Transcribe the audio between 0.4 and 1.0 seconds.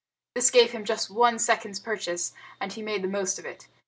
gave him